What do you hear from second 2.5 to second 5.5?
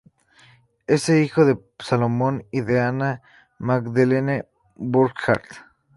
de Anna Magdalene Burkhard.